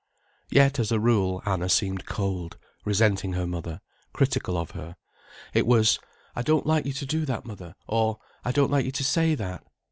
[0.49, 3.81] Yet as a rule, Anna seemed cold, resenting her mother,
[4.13, 4.95] critical of her.
[5.53, 5.99] It was:
[6.35, 9.35] "I don't like you to do that, mother," or, "I don't like you to say
[9.35, 9.63] that."